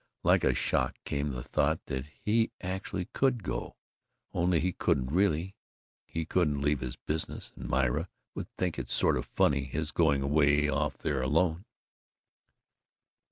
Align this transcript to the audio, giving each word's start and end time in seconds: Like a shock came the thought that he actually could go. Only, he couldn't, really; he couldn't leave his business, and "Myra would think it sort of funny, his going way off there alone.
Like 0.23 0.43
a 0.43 0.55
shock 0.55 0.95
came 1.05 1.29
the 1.29 1.43
thought 1.43 1.85
that 1.85 2.05
he 2.23 2.49
actually 2.59 3.05
could 3.13 3.43
go. 3.43 3.75
Only, 4.33 4.59
he 4.59 4.73
couldn't, 4.73 5.11
really; 5.11 5.55
he 6.07 6.25
couldn't 6.25 6.59
leave 6.59 6.79
his 6.79 6.95
business, 6.95 7.51
and 7.55 7.69
"Myra 7.69 8.09
would 8.33 8.49
think 8.57 8.79
it 8.79 8.89
sort 8.89 9.15
of 9.15 9.27
funny, 9.27 9.63
his 9.65 9.91
going 9.91 10.27
way 10.31 10.67
off 10.67 10.97
there 10.97 11.21
alone. 11.21 11.65